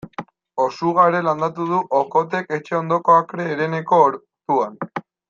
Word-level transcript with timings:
Osuga 0.63 1.03
ere 1.09 1.19
landatu 1.27 1.67
du 1.73 1.81
Okothek 1.99 2.49
etxe 2.57 2.75
ondoko 2.81 3.15
akre 3.19 3.47
hereneko 3.51 4.01
ortuan. 4.11 4.79